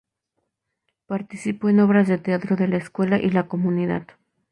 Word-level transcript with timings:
Participó 1.05 1.69
en 1.69 1.79
obras 1.79 2.07
de 2.07 2.17
teatro 2.17 2.55
de 2.55 2.67
la 2.67 2.77
escuela 2.77 3.19
y 3.19 3.29
la 3.29 3.47
comunidad. 3.47 4.07